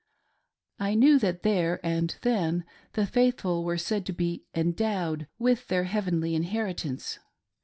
[0.79, 5.83] I knew that there and then the faithful were said to be "endowed" with their
[5.83, 7.19] heavenly inheritance.